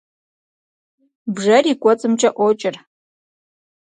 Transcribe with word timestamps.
Бжэр 1.35 1.63
и 1.71 1.73
кӏуэцӏымкӏэ 1.81 2.29
ӏуокӏыр. 2.35 2.75